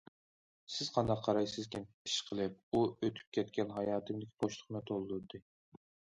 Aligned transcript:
سىز 0.75 0.87
قانداق 0.95 1.19
قارايسىزكىن، 1.27 1.85
ئىشقىلىپ، 2.07 2.57
ئۇ 2.73 2.81
ئۆتۈپ 2.95 3.37
كەتكەن 3.39 3.75
ھاياتىمدىكى 3.77 4.35
بوشلۇقنى 4.47 4.85
تولدۇردى. 4.91 5.45